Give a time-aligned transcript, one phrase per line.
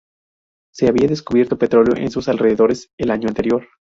[0.73, 3.67] Se había descubierto petróleo en sus alrededores el año anterior.